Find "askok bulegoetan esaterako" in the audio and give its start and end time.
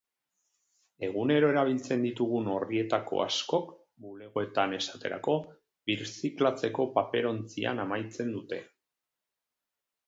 3.27-5.37